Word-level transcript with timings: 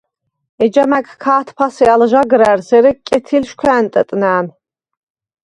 ეჯამა̈გ 0.65 1.07
ქა̄თფასე 1.23 1.83
ალ 1.93 2.01
ჟაგრა̈რს, 2.11 2.69
ერე 2.77 2.91
კეთილშვ 3.07 3.57
ჟ’ა̈ნტჷტნა̈ნ. 3.61 4.45